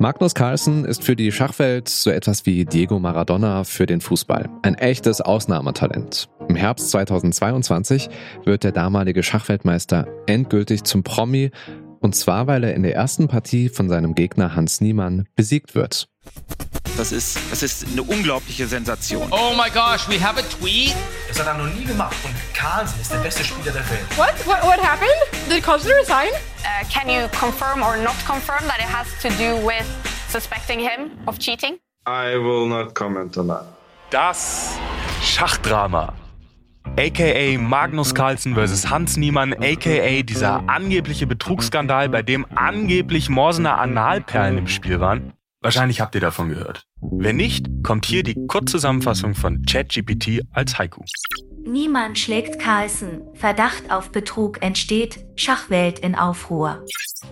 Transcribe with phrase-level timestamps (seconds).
[0.00, 4.48] Magnus Carlsen ist für die Schachwelt so etwas wie Diego Maradona für den Fußball.
[4.62, 6.28] Ein echtes Ausnahmetalent.
[6.48, 8.08] Im Herbst 2022
[8.44, 11.50] wird der damalige Schachweltmeister endgültig zum Promi
[12.00, 16.08] und zwar, weil er in der ersten Partie von seinem Gegner Hans Niemann besiegt wird.
[16.98, 19.28] Das ist, das ist eine unglaubliche Sensation.
[19.30, 20.96] Oh my gosh, we have a tweet.
[21.28, 24.00] Das hat er noch nie gemacht und Carlsen ist der beste Spieler der Welt.
[24.16, 24.34] What?
[24.44, 25.14] What, what happened?
[25.48, 26.26] Did Carlsen resign?
[26.64, 29.86] Uh, can you confirm or not confirm that it has to do with
[30.28, 31.78] suspecting him of cheating?
[32.04, 33.64] I will not comment on that.
[34.10, 34.76] Das
[35.22, 36.14] Schachdrama.
[36.96, 38.90] AKA Magnus Carlsen vs.
[38.90, 45.32] Hans Niemann, AKA dieser angebliche Betrugsskandal, bei dem angeblich Morsener Analperlen im Spiel waren.
[45.60, 46.84] Wahrscheinlich habt ihr davon gehört.
[47.00, 51.02] Wenn nicht, kommt hier die Kurzzusammenfassung von ChatGPT als Haiku.
[51.64, 53.22] Niemand schlägt Carlsen.
[53.34, 55.18] Verdacht auf Betrug entsteht.
[55.36, 56.84] Schachwelt in Aufruhr.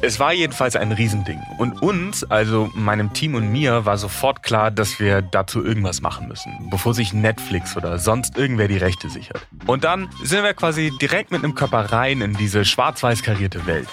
[0.00, 1.40] Es war jedenfalls ein Riesending.
[1.58, 6.28] Und uns, also meinem Team und mir, war sofort klar, dass wir dazu irgendwas machen
[6.28, 9.46] müssen, bevor sich Netflix oder sonst irgendwer die Rechte sichert.
[9.66, 13.88] Und dann sind wir quasi direkt mit einem Körper rein in diese schwarz-weiß karierte Welt.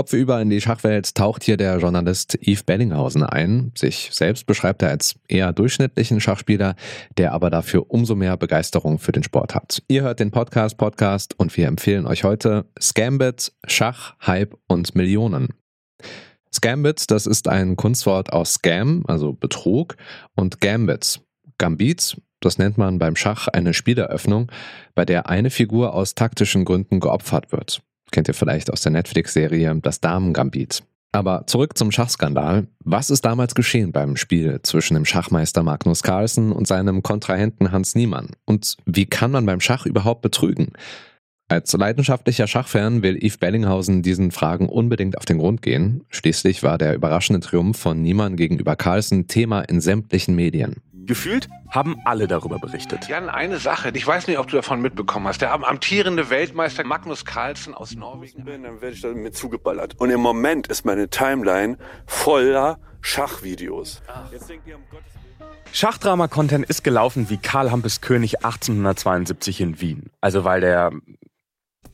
[0.00, 3.70] Kopfüber in die Schachwelt taucht hier der Journalist Yves Bellinghausen ein.
[3.76, 6.74] Sich selbst beschreibt er als eher durchschnittlichen Schachspieler,
[7.18, 9.82] der aber dafür umso mehr Begeisterung für den Sport hat.
[9.88, 15.48] Ihr hört den Podcast Podcast und wir empfehlen euch heute Scambit, Schach, Hype und Millionen.
[16.50, 19.98] Scambit, das ist ein Kunstwort aus Scam, also Betrug,
[20.34, 21.20] und Gambit.
[21.58, 24.50] Gambit, das nennt man beim Schach eine Spieleröffnung,
[24.94, 27.82] bei der eine Figur aus taktischen Gründen geopfert wird.
[28.10, 30.82] Kennt ihr vielleicht aus der Netflix-Serie Das Damen-Gambit.
[31.12, 32.68] Aber zurück zum Schachskandal.
[32.84, 37.96] Was ist damals geschehen beim Spiel zwischen dem Schachmeister Magnus Carlsen und seinem Kontrahenten Hans
[37.96, 38.28] Niemann?
[38.44, 40.72] Und wie kann man beim Schach überhaupt betrügen?
[41.48, 46.04] Als leidenschaftlicher Schachfan will Yves Bellinghausen diesen Fragen unbedingt auf den Grund gehen.
[46.08, 50.76] Schließlich war der überraschende Triumph von Niemann gegenüber Carlsen Thema in sämtlichen Medien.
[51.10, 53.08] Gefühlt haben alle darüber berichtet.
[53.08, 55.40] Jan, eine Sache, ich weiß nicht, ob du davon mitbekommen hast.
[55.40, 58.44] Der amtierende Weltmeister Magnus Carlsen aus Norwegen.
[58.44, 59.96] Bin, dann werde ich damit zugeballert.
[59.98, 64.02] Und im Moment ist meine Timeline voller Schachvideos.
[65.72, 70.10] Schachdrama-Content ist gelaufen wie Karl Hampes König 1872 in Wien.
[70.20, 70.92] Also weil der...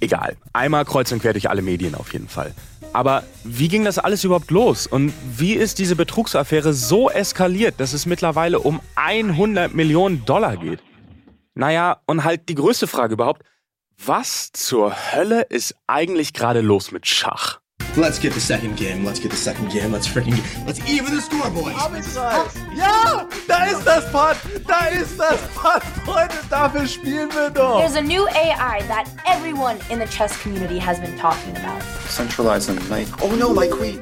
[0.00, 0.36] Egal.
[0.52, 2.54] Einmal kreuz und quer durch alle Medien auf jeden Fall.
[2.98, 4.88] Aber wie ging das alles überhaupt los?
[4.88, 10.80] Und wie ist diese Betrugsaffäre so eskaliert, dass es mittlerweile um 100 Millionen Dollar geht?
[11.54, 13.44] Naja, und halt die größte Frage überhaupt,
[14.04, 17.60] was zur Hölle ist eigentlich gerade los mit Schach?
[17.98, 19.04] Let's get the second game.
[19.04, 19.90] Let's get the second game.
[19.90, 21.74] Let's freaking let's even the score, boys.
[22.76, 24.36] Ja, da ist das Pod.
[24.68, 26.34] Da ist das Pod, Freunde.
[26.48, 27.80] Dafür spielen wir doch.
[27.80, 31.82] There's a new AI that everyone in the chess community has been talking about.
[32.08, 33.08] Centralizing knight.
[33.20, 33.98] Oh no, my queen.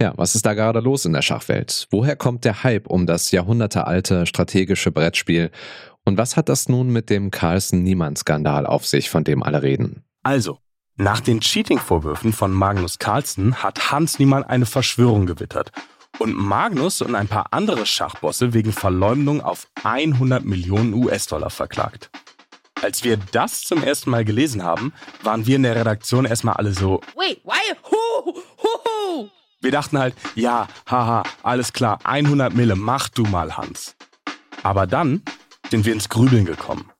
[0.00, 1.88] Ja, was ist da gerade los in der Schachwelt?
[1.90, 5.50] Woher kommt der Hype um das jahrhundertealte strategische Brettspiel?
[6.04, 10.04] Und was hat das nun mit dem Carlsen-Niemann-Skandal auf sich, von dem alle reden?
[10.22, 10.58] Also,
[10.96, 15.72] nach den Cheating-Vorwürfen von Magnus Carlsen hat Hans Niemann eine Verschwörung gewittert
[16.18, 22.10] und Magnus und ein paar andere Schachbosse wegen Verleumdung auf 100 Millionen US-Dollar verklagt.
[22.82, 24.92] Als wir das zum ersten Mal gelesen haben,
[25.22, 27.00] waren wir in der Redaktion erstmal alle so.
[27.16, 27.76] Wait, why?
[27.90, 28.34] Who?
[28.62, 29.30] Who?
[29.60, 33.96] Wir dachten halt, ja, haha, alles klar, 100 Mille, mach du mal, Hans.
[34.62, 35.22] Aber dann
[35.70, 36.90] sind wir ins Grübeln gekommen.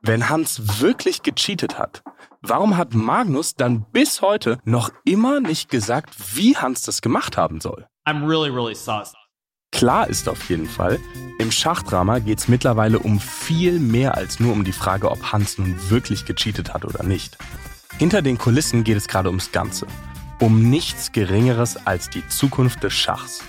[0.00, 2.02] Wenn Hans wirklich gecheatet hat,
[2.42, 7.60] warum hat Magnus dann bis heute noch immer nicht gesagt, wie Hans das gemacht haben
[7.60, 7.86] soll?
[8.06, 9.14] I'm really, really sus.
[9.70, 11.00] Klar ist auf jeden Fall,
[11.38, 15.56] im Schachdrama geht es mittlerweile um viel mehr als nur um die Frage, ob Hans
[15.56, 17.38] nun wirklich gecheatet hat oder nicht.
[17.98, 19.86] Hinter den Kulissen geht es gerade ums Ganze.
[20.40, 23.42] Um nichts Geringeres als die Zukunft des Schachs.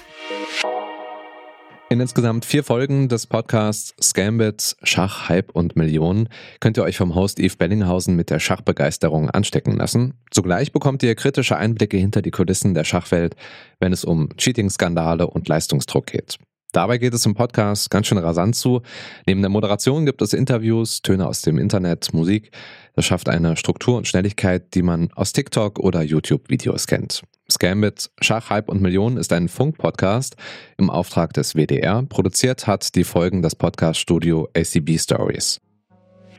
[1.94, 6.28] In insgesamt vier Folgen des Podcasts Scambit, Schach, Hype und Millionen
[6.60, 10.16] könnt ihr euch vom Host Yves Bellinghausen mit der Schachbegeisterung anstecken lassen.
[10.32, 13.36] Zugleich bekommt ihr kritische Einblicke hinter die Kulissen der Schachwelt,
[13.80, 16.40] wenn es um Cheating-Skandale und Leistungsdruck geht.
[16.74, 18.82] Dabei geht es im Podcast ganz schön rasant zu.
[19.28, 22.50] Neben der Moderation gibt es Interviews, Töne aus dem Internet, Musik.
[22.96, 27.22] Das schafft eine Struktur und Schnelligkeit, die man aus TikTok oder YouTube-Videos kennt.
[27.50, 30.36] Scambit, Schach, Hype und Millionen ist ein Funk-Podcast
[30.80, 32.02] im Auftrag des WDR.
[32.10, 35.62] Produziert hat die Folgen das Podcast-Studio ACB Stories.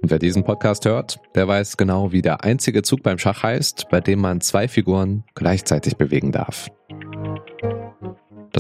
[0.03, 3.87] Und wer diesen Podcast hört, der weiß genau, wie der einzige Zug beim Schach heißt,
[3.89, 6.69] bei dem man zwei Figuren gleichzeitig bewegen darf.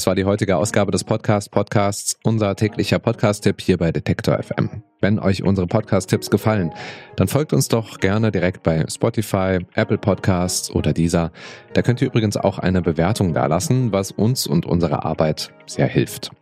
[0.05, 4.83] Das war die heutige Ausgabe des Podcast Podcasts, unser täglicher Podcast-Tipp hier bei Detektor FM.
[5.01, 6.75] Wenn euch unsere Podcast-Tipps gefallen,
[7.17, 11.33] dann folgt uns doch gerne direkt bei Spotify, Apple Podcasts oder dieser.
[11.73, 16.33] Da könnt ihr übrigens auch eine Bewertung dalassen, was uns und unserer Arbeit sehr hilft.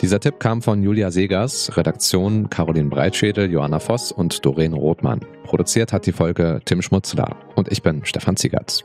[0.00, 5.20] Dieser Tipp kam von Julia Segers, Redaktion Caroline Breitschädel, Johanna Voss und Doreen Rothmann.
[5.44, 8.82] Produziert hat die Folge Tim Schmutzler und ich bin Stefan Ziegertz.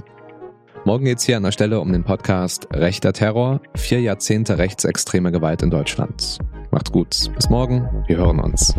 [0.86, 5.64] Morgen geht's hier an der Stelle um den Podcast Rechter Terror, vier Jahrzehnte rechtsextreme Gewalt
[5.64, 6.38] in Deutschland.
[6.70, 7.32] Macht's gut.
[7.36, 8.04] Bis morgen.
[8.06, 8.76] Wir hören uns.